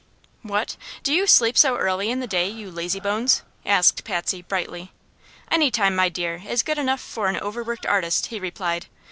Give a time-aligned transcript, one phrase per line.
[0.41, 4.91] "What, do you sleep so early in the day, you lazy bones?" asked Patsy, brightly.
[5.51, 8.87] "Any time, my dear, is good enough for an overworked artist," he replied.